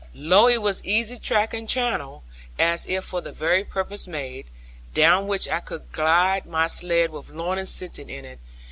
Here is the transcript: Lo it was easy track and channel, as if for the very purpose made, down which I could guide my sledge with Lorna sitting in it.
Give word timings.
Lo 0.15 0.47
it 0.47 0.63
was 0.63 0.83
easy 0.83 1.15
track 1.15 1.53
and 1.53 1.69
channel, 1.69 2.23
as 2.57 2.87
if 2.87 3.03
for 3.03 3.21
the 3.21 3.31
very 3.31 3.63
purpose 3.63 4.07
made, 4.07 4.47
down 4.95 5.27
which 5.27 5.47
I 5.47 5.59
could 5.59 5.91
guide 5.91 6.47
my 6.47 6.65
sledge 6.65 7.11
with 7.11 7.29
Lorna 7.29 7.67
sitting 7.67 8.09
in 8.09 8.25
it. 8.25 8.39